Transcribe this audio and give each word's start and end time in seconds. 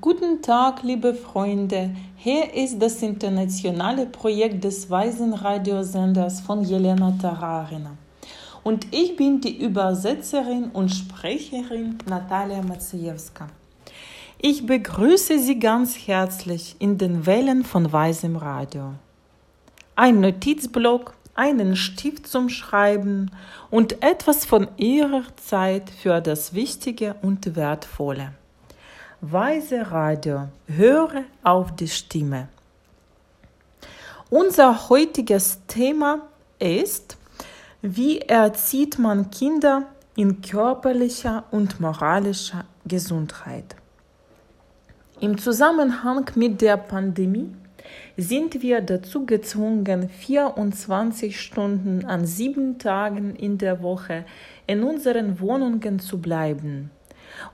Guten 0.00 0.42
Tag, 0.42 0.84
liebe 0.84 1.12
Freunde. 1.12 1.90
Hier 2.16 2.54
ist 2.54 2.78
das 2.78 3.02
internationale 3.02 4.06
Projekt 4.06 4.62
des 4.62 4.88
Waisenradiosenders 4.88 6.40
von 6.40 6.62
Jelena 6.62 7.18
Tararina. 7.20 7.96
Und 8.62 8.86
ich 8.94 9.16
bin 9.16 9.40
die 9.40 9.60
Übersetzerin 9.60 10.70
und 10.72 10.90
Sprecherin 10.90 11.98
Natalia 12.06 12.62
Maciejewska. 12.62 13.48
Ich 14.40 14.64
begrüße 14.64 15.40
Sie 15.40 15.58
ganz 15.58 15.96
herzlich 16.06 16.76
in 16.78 16.96
den 16.96 17.26
Wellen 17.26 17.64
von 17.64 17.92
Weisem 17.92 18.36
Radio. 18.36 18.92
Ein 19.96 20.20
Notizblock, 20.20 21.14
einen 21.34 21.74
Stift 21.74 22.28
zum 22.28 22.50
Schreiben 22.50 23.32
und 23.68 24.00
etwas 24.04 24.46
von 24.46 24.68
Ihrer 24.76 25.24
Zeit 25.44 25.90
für 25.90 26.20
das 26.20 26.54
Wichtige 26.54 27.16
und 27.20 27.56
Wertvolle. 27.56 28.30
Weise 29.20 29.90
Radio, 29.90 30.46
höre 30.68 31.24
auf 31.42 31.74
die 31.74 31.88
Stimme. 31.88 32.46
Unser 34.30 34.88
heutiges 34.88 35.58
Thema 35.66 36.20
ist, 36.60 37.16
wie 37.82 38.20
erzieht 38.20 38.96
man 39.00 39.32
Kinder 39.32 39.86
in 40.14 40.40
körperlicher 40.40 41.42
und 41.50 41.80
moralischer 41.80 42.64
Gesundheit. 42.86 43.74
Im 45.18 45.36
Zusammenhang 45.36 46.30
mit 46.36 46.60
der 46.60 46.76
Pandemie 46.76 47.56
sind 48.16 48.62
wir 48.62 48.80
dazu 48.82 49.26
gezwungen, 49.26 50.10
24 50.10 51.40
Stunden 51.40 52.04
an 52.04 52.24
sieben 52.24 52.78
Tagen 52.78 53.34
in 53.34 53.58
der 53.58 53.82
Woche 53.82 54.24
in 54.68 54.84
unseren 54.84 55.40
Wohnungen 55.40 55.98
zu 55.98 56.18
bleiben. 56.18 56.92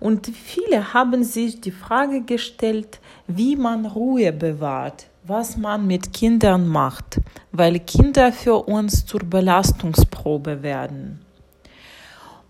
Und 0.01 0.27
viele 0.27 0.95
haben 0.95 1.24
sich 1.24 1.61
die 1.61 1.70
Frage 1.70 2.23
gestellt, 2.23 3.01
wie 3.27 3.56
man 3.56 3.87
Ruhe 3.87 4.33
bewahrt, 4.33 5.06
was 5.25 5.56
man 5.56 5.87
mit 5.87 6.12
Kindern 6.12 6.69
macht, 6.69 7.20
weil 7.53 7.81
Kinder 7.81 8.33
für 8.33 8.67
uns 8.67 9.06
zur 9.06 9.20
Belastungsprobe 9.20 10.62
werden. 10.62 11.20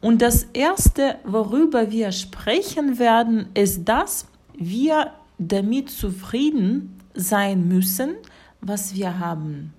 Und 0.00 0.20
das 0.20 0.44
Erste, 0.52 1.16
worüber 1.24 1.90
wir 1.90 2.12
sprechen 2.12 2.98
werden, 2.98 3.48
ist, 3.54 3.84
dass 3.84 4.26
wir 4.56 5.12
damit 5.38 5.90
zufrieden 5.90 6.98
sein 7.14 7.68
müssen, 7.68 8.16
was 8.60 8.94
wir 8.94 9.18
haben. 9.18 9.72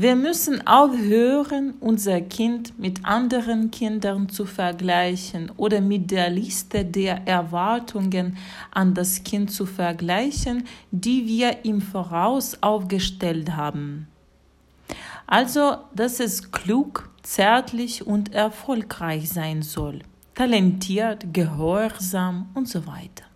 Wir 0.00 0.16
müssen 0.16 0.66
aufhören, 0.66 1.74
unser 1.78 2.22
Kind 2.22 2.78
mit 2.78 3.04
anderen 3.04 3.70
Kindern 3.70 4.30
zu 4.30 4.46
vergleichen 4.46 5.52
oder 5.58 5.82
mit 5.82 6.10
der 6.10 6.30
Liste 6.30 6.86
der 6.86 7.28
Erwartungen 7.28 8.38
an 8.70 8.94
das 8.94 9.24
Kind 9.24 9.50
zu 9.50 9.66
vergleichen, 9.66 10.64
die 10.90 11.26
wir 11.26 11.66
im 11.66 11.82
Voraus 11.82 12.56
aufgestellt 12.62 13.54
haben. 13.54 14.08
Also, 15.26 15.76
dass 15.94 16.18
es 16.18 16.50
klug, 16.50 17.10
zärtlich 17.22 18.06
und 18.06 18.32
erfolgreich 18.32 19.28
sein 19.28 19.60
soll, 19.60 19.98
talentiert, 20.34 21.26
gehorsam 21.34 22.48
und 22.54 22.66
so 22.66 22.86
weiter. 22.86 23.29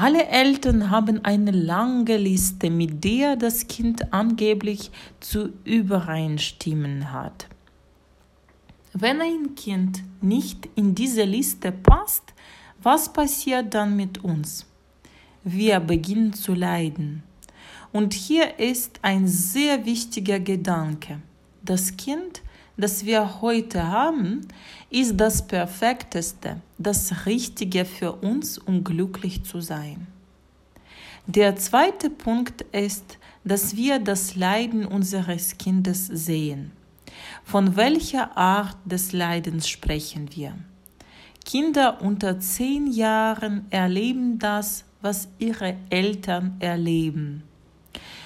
Alle 0.00 0.28
Eltern 0.28 0.90
haben 0.90 1.24
eine 1.24 1.50
lange 1.50 2.18
Liste, 2.18 2.70
mit 2.70 3.02
der 3.02 3.34
das 3.34 3.66
Kind 3.66 4.12
angeblich 4.12 4.92
zu 5.18 5.54
übereinstimmen 5.64 7.10
hat. 7.10 7.48
Wenn 8.92 9.20
ein 9.20 9.56
Kind 9.56 10.04
nicht 10.20 10.68
in 10.76 10.94
diese 10.94 11.24
Liste 11.24 11.72
passt, 11.72 12.22
was 12.80 13.12
passiert 13.12 13.74
dann 13.74 13.96
mit 13.96 14.22
uns? 14.22 14.66
Wir 15.42 15.80
beginnen 15.80 16.32
zu 16.32 16.54
leiden. 16.54 17.24
Und 17.90 18.14
hier 18.14 18.60
ist 18.60 19.00
ein 19.02 19.26
sehr 19.26 19.84
wichtiger 19.84 20.38
Gedanke. 20.38 21.18
Das 21.64 21.96
Kind 21.96 22.42
das 22.78 23.04
wir 23.04 23.42
heute 23.42 23.88
haben, 23.88 24.46
ist 24.88 25.16
das 25.18 25.46
Perfekteste, 25.46 26.62
das 26.78 27.26
Richtige 27.26 27.84
für 27.84 28.12
uns, 28.12 28.56
um 28.56 28.84
glücklich 28.84 29.42
zu 29.42 29.60
sein. 29.60 30.06
Der 31.26 31.56
zweite 31.56 32.08
Punkt 32.08 32.62
ist, 32.72 33.18
dass 33.44 33.76
wir 33.76 33.98
das 33.98 34.36
Leiden 34.36 34.86
unseres 34.86 35.58
Kindes 35.58 36.06
sehen. 36.06 36.70
Von 37.44 37.76
welcher 37.76 38.36
Art 38.36 38.76
des 38.84 39.12
Leidens 39.12 39.68
sprechen 39.68 40.34
wir? 40.34 40.54
Kinder 41.44 42.00
unter 42.00 42.38
zehn 42.38 42.86
Jahren 42.86 43.66
erleben 43.70 44.38
das, 44.38 44.84
was 45.00 45.28
ihre 45.38 45.76
Eltern 45.90 46.56
erleben. 46.60 47.42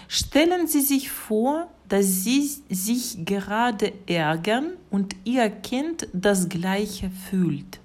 Stellen 0.08 0.66
Sie 0.66 0.80
sich 0.80 1.10
vor, 1.10 1.68
dass 1.92 2.24
Sie 2.24 2.48
sich 2.70 3.18
gerade 3.22 3.92
ärgern 4.06 4.78
und 4.90 5.14
Ihr 5.24 5.50
Kind 5.50 6.08
das 6.14 6.48
gleiche 6.48 7.10
fühlt. 7.10 7.80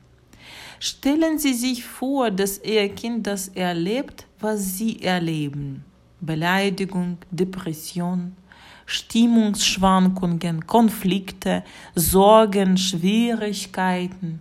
Stellen 0.79 1.37
Sie 1.37 1.53
sich 1.53 1.83
vor, 1.83 2.31
dass 2.31 2.63
Ihr 2.63 2.87
Kind 2.87 3.27
das 3.27 3.49
erlebt, 3.49 4.25
was 4.39 4.77
Sie 4.77 5.01
erleben. 5.01 5.83
Beleidigung, 6.21 7.17
Depression, 7.31 8.37
Stimmungsschwankungen, 8.85 10.65
Konflikte, 10.65 11.65
Sorgen, 11.93 12.77
Schwierigkeiten. 12.77 14.39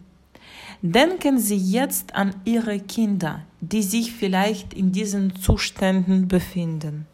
Denken 0.80 1.40
Sie 1.40 1.56
jetzt 1.56 2.14
an 2.14 2.36
Ihre 2.44 2.78
Kinder, 2.78 3.42
die 3.60 3.82
sich 3.82 4.12
vielleicht 4.12 4.74
in 4.74 4.92
diesen 4.92 5.34
Zuständen 5.34 6.28
befinden. 6.28 7.08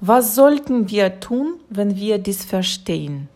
Was 0.00 0.36
sollten 0.36 0.88
wir 0.90 1.18
tun, 1.18 1.54
wenn 1.70 1.96
wir 1.96 2.18
dies 2.18 2.44
verstehen? 2.44 3.28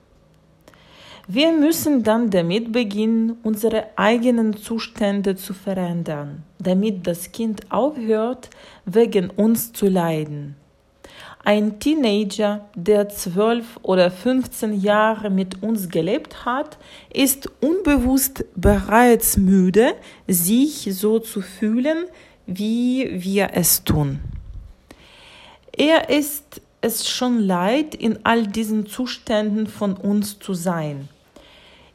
Wir 1.27 1.51
müssen 1.51 2.05
dann 2.05 2.31
damit 2.31 2.71
beginnen, 2.71 3.37
unsere 3.43 3.87
eigenen 3.97 4.57
Zustände 4.57 5.35
zu 5.35 5.55
verändern, 5.55 6.45
damit 6.61 7.05
das 7.07 7.33
Kind 7.33 7.73
aufhört, 7.73 8.49
wegen 8.85 9.31
uns 9.31 9.73
zu 9.73 9.89
leiden. 9.89 10.55
Ein 11.45 11.81
Teenager, 11.81 12.69
der 12.77 13.09
zwölf 13.09 13.81
oder 13.83 14.13
15 14.13 14.81
Jahre 14.81 15.31
mit 15.31 15.65
uns 15.65 15.89
gelebt 15.89 16.45
hat, 16.45 16.79
ist 17.13 17.51
unbewusst 17.61 18.45
bereits 18.55 19.37
müde, 19.37 19.95
sich 20.29 20.89
so 20.93 21.19
zu 21.19 21.41
fühlen, 21.41 22.05
wie 22.47 23.11
wir 23.21 23.51
es 23.55 23.83
tun. 23.83 24.21
Er 25.77 26.11
ist 26.11 26.61
es 26.83 27.09
schon 27.09 27.41
leid, 27.41 27.95
in 27.95 28.19
all 28.25 28.47
diesen 28.47 28.87
Zuständen 28.87 29.67
von 29.67 29.97
uns 29.97 30.39
zu 30.39 30.53
sein. 30.53 31.09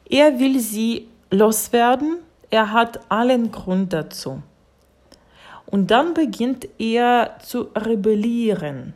Er 0.08 0.38
will 0.38 0.58
sie 0.58 1.08
loswerden, 1.30 2.16
er 2.50 2.72
hat 2.72 3.10
allen 3.10 3.52
Grund 3.52 3.92
dazu. 3.92 4.42
Und 5.66 5.90
dann 5.90 6.14
beginnt 6.14 6.66
er 6.78 7.36
zu 7.44 7.68
rebellieren. 7.76 8.94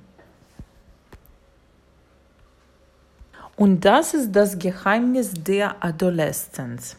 Und 3.56 3.84
das 3.84 4.14
ist 4.14 4.32
das 4.32 4.58
Geheimnis 4.58 5.34
der 5.34 5.84
Adoleszenz. 5.84 6.96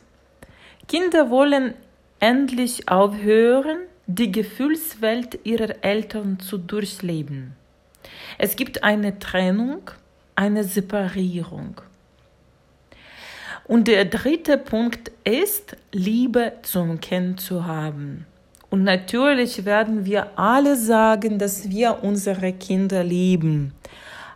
Kinder 0.88 1.32
wollen 1.32 1.74
endlich 2.20 2.88
aufhören, 2.88 3.80
die 4.06 4.32
Gefühlswelt 4.32 5.40
ihrer 5.44 5.84
Eltern 5.84 6.40
zu 6.40 6.60
durchleben. 6.60 7.56
Es 8.38 8.56
gibt 8.56 8.84
eine 8.84 9.20
Trennung, 9.20 9.92
eine 10.36 10.64
Separierung. 10.64 11.82
Und 13.66 13.88
der 13.88 14.06
dritte 14.06 14.58
Punkt 14.58 15.12
ist, 15.24 15.78
Liebe 15.92 16.54
zum 16.64 17.00
Kind 17.00 17.40
zu 17.40 17.66
haben. 17.66 18.26
Und 18.70 18.84
natürlich 18.84 19.66
werden 19.66 20.06
wir 20.06 20.38
alle 20.38 20.76
sagen, 20.76 21.38
dass 21.38 21.70
wir 21.70 22.00
unsere 22.02 22.54
Kinder 22.54 23.04
lieben. 23.04 23.74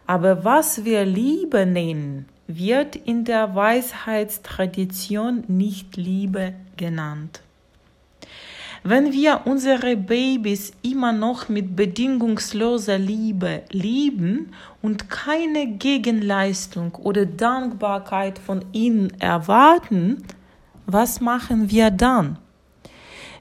Aber 0.06 0.46
was 0.46 0.86
wir 0.86 1.04
Liebe 1.06 1.66
nennen, 1.66 2.30
wird 2.48 2.96
in 2.96 3.26
der 3.26 3.56
Weisheitstradition 3.56 5.44
nicht 5.48 5.98
Liebe 5.98 6.54
genannt. 6.78 7.42
Wenn 8.90 9.12
wir 9.12 9.42
unsere 9.44 9.98
Babys 9.98 10.72
immer 10.82 11.12
noch 11.12 11.50
mit 11.50 11.76
bedingungsloser 11.76 12.98
Liebe 12.98 13.64
lieben 13.70 14.54
und 14.82 15.10
keine 15.10 15.68
Gegenleistung 15.74 16.96
oder 16.96 17.26
Dankbarkeit 17.26 18.40
von 18.40 18.64
ihnen 18.72 19.10
erwarten, 19.20 20.24
was 20.86 21.20
machen 21.20 21.70
wir 21.70 21.92
dann? 21.92 22.38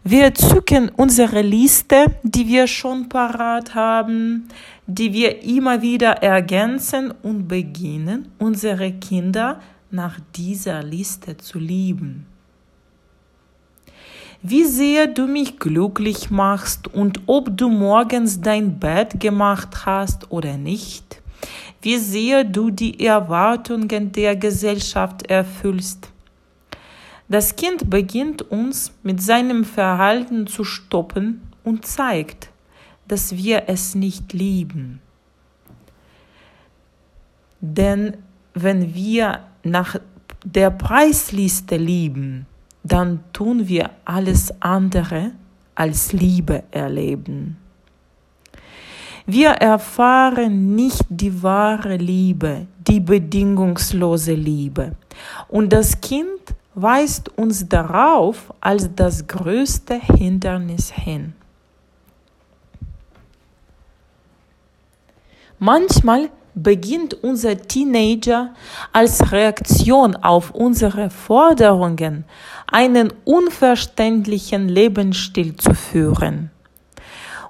Wir 0.02 0.34
zücken 0.34 0.88
unsere 0.88 1.42
Liste, 1.42 2.06
die 2.24 2.48
wir 2.48 2.66
schon 2.66 3.08
parat 3.08 3.72
haben, 3.76 4.48
die 4.88 5.12
wir 5.12 5.44
immer 5.44 5.80
wieder 5.80 6.24
ergänzen 6.24 7.14
und 7.22 7.46
beginnen, 7.46 8.32
unsere 8.40 8.90
Kinder 8.94 9.60
nach 9.92 10.18
dieser 10.34 10.82
Liste 10.82 11.36
zu 11.36 11.60
lieben. 11.60 12.26
Wie 14.42 14.64
sehr 14.64 15.06
du 15.06 15.26
mich 15.26 15.58
glücklich 15.58 16.30
machst 16.30 16.88
und 16.88 17.20
ob 17.26 17.56
du 17.56 17.68
morgens 17.68 18.40
dein 18.40 18.78
Bett 18.78 19.18
gemacht 19.20 19.86
hast 19.86 20.30
oder 20.30 20.56
nicht, 20.56 21.22
wie 21.82 21.96
sehr 21.96 22.44
du 22.44 22.70
die 22.70 23.04
Erwartungen 23.04 24.12
der 24.12 24.36
Gesellschaft 24.36 25.26
erfüllst. 25.26 26.10
Das 27.28 27.56
Kind 27.56 27.90
beginnt 27.90 28.42
uns 28.42 28.92
mit 29.02 29.20
seinem 29.20 29.64
Verhalten 29.64 30.46
zu 30.46 30.62
stoppen 30.62 31.40
und 31.64 31.84
zeigt, 31.84 32.50
dass 33.08 33.36
wir 33.36 33.64
es 33.66 33.94
nicht 33.94 34.32
lieben. 34.32 35.00
Denn 37.60 38.16
wenn 38.54 38.94
wir 38.94 39.40
nach 39.64 39.96
der 40.44 40.70
Preisliste 40.70 41.76
lieben, 41.76 42.46
dann 42.92 43.24
tun 43.32 43.68
wir 43.68 43.90
alles 44.04 44.52
andere 44.60 45.32
als 45.74 46.12
Liebe 46.12 46.64
erleben. 46.70 47.58
Wir 49.26 49.50
erfahren 49.50 50.76
nicht 50.76 51.04
die 51.08 51.42
wahre 51.42 51.96
Liebe, 51.96 52.68
die 52.86 53.00
bedingungslose 53.00 54.34
Liebe. 54.34 54.92
Und 55.48 55.72
das 55.72 56.00
Kind 56.00 56.40
weist 56.74 57.36
uns 57.36 57.68
darauf 57.68 58.52
als 58.60 58.88
das 58.94 59.26
größte 59.26 59.94
Hindernis 59.94 60.92
hin. 60.92 61.32
Manchmal 65.58 66.28
beginnt 66.56 67.22
unser 67.22 67.60
Teenager 67.60 68.54
als 68.92 69.30
Reaktion 69.30 70.16
auf 70.16 70.50
unsere 70.52 71.10
Forderungen 71.10 72.24
einen 72.72 73.12
unverständlichen 73.24 74.68
Lebensstil 74.68 75.54
zu 75.56 75.74
führen. 75.74 76.50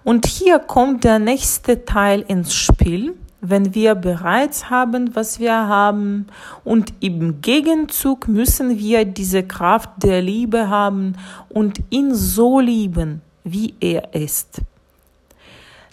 Und 0.03 0.27
hier 0.27 0.59
kommt 0.59 1.05
der 1.05 1.21
nächste 1.21 1.85
Teil 1.85 2.25
ins 2.27 2.53
Spiel, 2.55 3.15
wenn 3.41 3.75
wir 3.75 3.95
bereits 3.95 4.71
haben, 4.71 5.15
was 5.15 5.39
wir 5.39 5.55
haben, 5.55 6.27
und 6.65 6.93
im 6.99 7.41
Gegenzug 7.41 8.27
müssen 8.27 8.79
wir 8.79 9.05
diese 9.05 9.45
Kraft 9.45 9.91
der 10.03 10.21
Liebe 10.21 10.69
haben 10.69 11.15
und 11.49 11.81
ihn 11.91 12.13
so 12.13 12.59
lieben, 12.59 13.23
wie 13.45 13.75
er 13.81 14.15
ist 14.15 14.63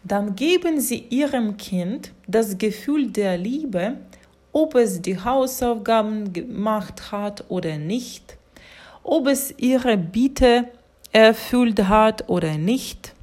dann 0.03 0.35
geben 0.35 0.79
Sie 0.79 1.05
Ihrem 1.09 1.57
Kind 1.57 2.11
das 2.27 2.57
Gefühl 2.57 3.09
der 3.09 3.37
Liebe, 3.37 3.97
ob 4.51 4.75
es 4.75 5.01
die 5.01 5.19
Hausaufgaben 5.19 6.33
gemacht 6.33 7.11
hat 7.11 7.45
oder 7.49 7.77
nicht, 7.77 8.37
ob 9.03 9.27
es 9.27 9.53
Ihre 9.57 9.97
Bitte 9.97 10.67
erfüllt 11.11 11.87
hat 11.87 12.29
oder 12.29 12.57
nicht, 12.57 13.15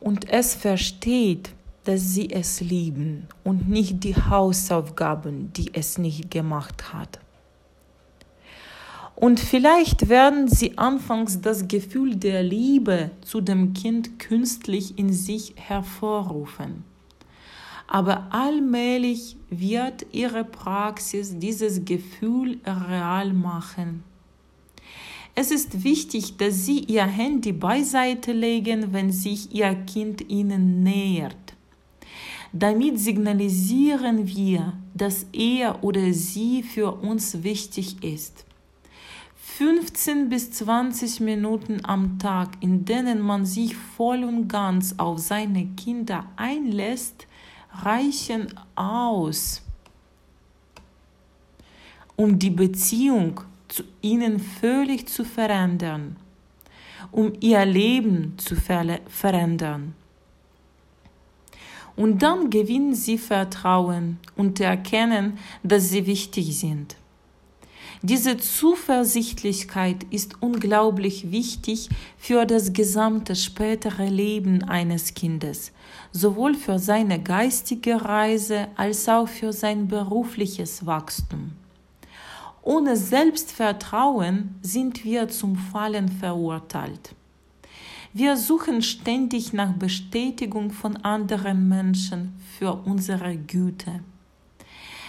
und 0.00 0.30
es 0.30 0.54
versteht, 0.54 1.50
dass 1.84 2.12
Sie 2.12 2.30
es 2.30 2.60
lieben 2.60 3.26
und 3.42 3.68
nicht 3.68 4.04
die 4.04 4.14
Hausaufgaben, 4.14 5.50
die 5.54 5.70
es 5.72 5.96
nicht 5.96 6.30
gemacht 6.30 6.92
hat. 6.92 7.18
Und 9.24 9.40
vielleicht 9.40 10.10
werden 10.10 10.48
sie 10.48 10.76
anfangs 10.76 11.40
das 11.40 11.66
Gefühl 11.66 12.16
der 12.16 12.42
Liebe 12.42 13.10
zu 13.22 13.40
dem 13.40 13.72
Kind 13.72 14.18
künstlich 14.18 14.98
in 14.98 15.14
sich 15.14 15.54
hervorrufen. 15.56 16.84
Aber 17.86 18.26
allmählich 18.34 19.38
wird 19.48 20.04
ihre 20.12 20.44
Praxis 20.44 21.38
dieses 21.38 21.86
Gefühl 21.86 22.58
real 22.66 23.32
machen. 23.32 24.04
Es 25.34 25.50
ist 25.50 25.84
wichtig, 25.84 26.36
dass 26.36 26.66
Sie 26.66 26.80
Ihr 26.80 27.06
Handy 27.06 27.52
beiseite 27.52 28.32
legen, 28.32 28.92
wenn 28.92 29.10
sich 29.10 29.54
Ihr 29.54 29.74
Kind 29.86 30.28
Ihnen 30.28 30.82
nähert. 30.82 31.54
Damit 32.52 33.00
signalisieren 33.00 34.26
wir, 34.26 34.74
dass 34.92 35.24
er 35.32 35.82
oder 35.82 36.12
sie 36.12 36.62
für 36.62 36.92
uns 36.92 37.42
wichtig 37.42 38.04
ist. 38.04 38.44
15 39.56 40.30
bis 40.30 40.50
20 40.50 41.20
Minuten 41.20 41.84
am 41.84 42.18
Tag, 42.18 42.56
in 42.58 42.84
denen 42.84 43.20
man 43.20 43.46
sich 43.46 43.76
voll 43.76 44.24
und 44.24 44.48
ganz 44.48 44.96
auf 44.98 45.20
seine 45.20 45.66
Kinder 45.76 46.26
einlässt, 46.34 47.28
reichen 47.70 48.52
aus, 48.74 49.62
um 52.16 52.36
die 52.36 52.50
Beziehung 52.50 53.42
zu 53.68 53.84
ihnen 54.02 54.40
völlig 54.40 55.06
zu 55.06 55.24
verändern, 55.24 56.16
um 57.12 57.34
ihr 57.38 57.64
Leben 57.64 58.36
zu 58.38 58.56
ver 58.56 58.98
verändern. 59.06 59.94
Und 61.94 62.24
dann 62.24 62.50
gewinnen 62.50 62.96
sie 62.96 63.18
Vertrauen 63.18 64.18
und 64.34 64.58
erkennen, 64.58 65.38
dass 65.62 65.90
sie 65.90 66.06
wichtig 66.06 66.58
sind. 66.58 66.96
Diese 68.06 68.36
Zuversichtlichkeit 68.36 70.04
ist 70.10 70.34
unglaublich 70.42 71.30
wichtig 71.30 71.88
für 72.18 72.44
das 72.44 72.74
gesamte 72.74 73.34
spätere 73.34 74.10
Leben 74.10 74.62
eines 74.62 75.14
Kindes, 75.14 75.72
sowohl 76.12 76.52
für 76.52 76.78
seine 76.78 77.18
geistige 77.18 78.04
Reise 78.04 78.68
als 78.76 79.08
auch 79.08 79.26
für 79.26 79.54
sein 79.54 79.88
berufliches 79.88 80.84
Wachstum. 80.84 81.52
Ohne 82.60 82.98
Selbstvertrauen 82.98 84.54
sind 84.60 85.02
wir 85.02 85.28
zum 85.28 85.56
Fallen 85.56 86.10
verurteilt. 86.10 87.14
Wir 88.12 88.36
suchen 88.36 88.82
ständig 88.82 89.54
nach 89.54 89.72
Bestätigung 89.72 90.72
von 90.72 90.98
anderen 90.98 91.70
Menschen 91.70 92.34
für 92.58 92.74
unsere 92.84 93.34
Güte. 93.34 94.00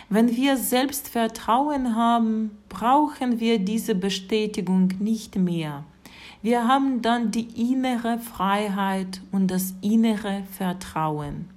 Wenn 0.09 0.35
wir 0.35 0.55
Selbstvertrauen 0.55 1.95
haben, 1.95 2.51
brauchen 2.69 3.39
wir 3.39 3.57
diese 3.57 3.95
Bestätigung 3.95 4.89
nicht 4.99 5.35
mehr. 5.35 5.83
Wir 6.43 6.67
haben 6.67 7.01
dann 7.01 7.31
die 7.31 7.71
innere 7.71 8.19
Freiheit 8.19 9.21
und 9.31 9.47
das 9.47 9.73
innere 9.81 10.43
Vertrauen, 10.51 11.49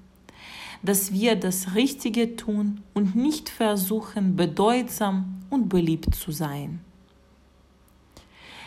dass 0.83 1.13
wir 1.13 1.37
das 1.37 1.75
Richtige 1.75 2.37
tun 2.37 2.81
und 2.95 3.15
nicht 3.15 3.51
versuchen, 3.51 4.35
bedeutsam 4.35 5.43
und 5.51 5.69
beliebt 5.69 6.15
zu 6.15 6.33
sein. 6.33 6.81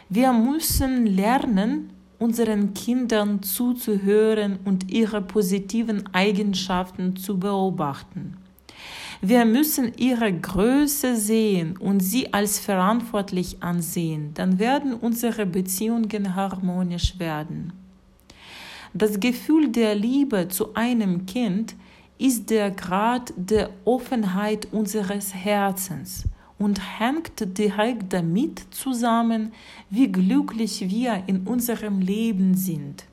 Wir 0.10 0.32
müssen 0.32 1.08
lernen, 1.08 1.90
unseren 2.20 2.76
Kindern 2.76 3.42
zuzuhören 3.42 4.60
und 4.64 4.92
ihre 4.92 5.24
positiven 5.24 6.14
Eigenschaften 6.14 7.16
zu 7.16 7.40
beobachten. 7.40 8.38
Wir 9.24 9.46
müssen 9.46 9.94
ihre 9.98 10.34
Größe 10.34 11.16
sehen 11.16 11.78
und 11.78 12.00
sie 12.00 12.34
als 12.34 12.58
verantwortlich 12.58 13.62
ansehen, 13.62 14.34
dann 14.34 14.58
werden 14.58 14.96
unsere 14.96 15.46
Beziehungen 15.46 16.36
harmonisch 16.36 17.20
werden. 17.20 17.72
Das 18.96 19.20
Gefühl 19.20 19.70
der 19.70 19.94
Liebe 19.94 20.48
zu 20.48 20.74
einem 20.74 21.28
Kind 21.28 21.76
ist 22.18 22.50
der 22.50 22.72
Grad 22.72 23.32
der 23.38 23.70
Offenheit 23.86 24.68
unseres 24.72 25.36
Herzens 25.36 26.26
und 26.58 27.00
hängt 27.00 27.58
direkt 27.60 28.12
damit 28.12 28.74
zusammen, 28.74 29.54
wie 29.92 30.12
glücklich 30.12 30.90
wir 30.90 31.24
in 31.28 31.46
unserem 31.46 32.00
Leben 32.00 32.56
sind. 32.56 33.06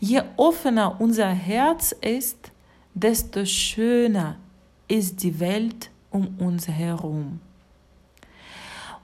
Je 0.00 0.22
offener 0.36 1.00
unser 1.00 1.28
Herz 1.28 1.94
ist, 2.00 2.50
desto 2.94 3.44
schöner 3.44 4.38
ist 4.88 5.22
die 5.22 5.40
Welt 5.40 5.90
um 6.10 6.38
uns 6.38 6.68
herum. 6.68 7.40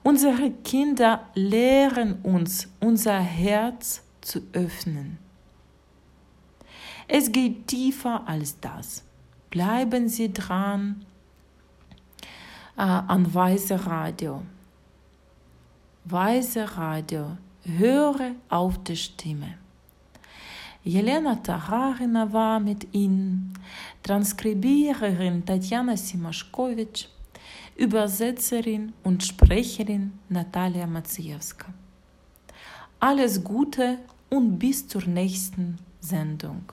Unsere 0.03 0.51
Kinder 0.51 1.27
lehren 1.35 2.21
uns, 2.23 2.67
unser 2.79 3.19
Herz 3.19 4.01
zu 4.21 4.41
öffnen. 4.53 5.19
Es 7.07 7.31
geht 7.31 7.67
tiefer 7.67 8.27
als 8.27 8.59
das. 8.59 9.03
Bleiben 9.49 10.07
Sie 10.07 10.31
dran 10.31 11.05
äh, 12.77 12.81
an 12.81 13.33
Weise 13.33 13.85
Radio. 13.85 14.41
Weise 16.05 16.77
Radio. 16.77 17.37
Höre 17.63 18.31
auf 18.49 18.81
die 18.83 18.95
Stimme. 18.95 19.55
Jelena 20.83 21.35
Taharina 21.35 22.33
war 22.33 22.59
mit 22.59 22.87
ihnen, 22.93 23.53
Transkribiererin 24.01 25.45
Tatjana 25.45 25.95
Simaschkowitsch, 25.95 27.05
Übersetzerin 27.75 28.93
und 29.03 29.23
Sprecherin 29.23 30.13
Natalia 30.29 30.87
Maciejewska. 30.87 31.67
Alles 32.99 33.43
Gute 33.43 33.99
und 34.29 34.57
bis 34.57 34.87
zur 34.87 35.05
nächsten 35.05 35.77
Sendung. 35.99 36.63